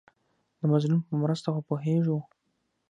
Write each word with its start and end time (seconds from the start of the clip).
د 0.59 0.61
مظلوم 0.71 1.01
په 1.07 1.13
مرسته 1.21 1.47
خو 1.53 1.61
پوهېږو. 1.69 2.17